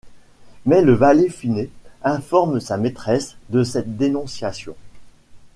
[0.65, 1.69] Mais le valet Finet
[2.01, 4.73] informe sa maîtresse de cette dénonciation.